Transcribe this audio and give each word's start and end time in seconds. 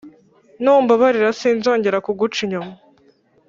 numbabarira 0.61 1.29
sinzongera 1.39 1.97
kuguca 2.05 2.37
inyuma 2.45 2.71